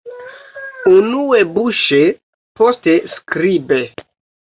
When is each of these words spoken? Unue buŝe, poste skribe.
Unue 0.91 1.43
buŝe, 1.59 2.01
poste 2.63 2.99
skribe. 3.15 3.83